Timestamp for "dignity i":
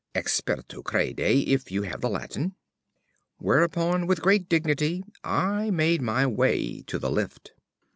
4.49-5.69